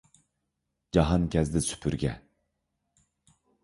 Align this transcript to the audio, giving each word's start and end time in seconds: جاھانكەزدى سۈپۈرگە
جاھانكەزدى 0.97 1.63
سۈپۈرگە 1.69 2.19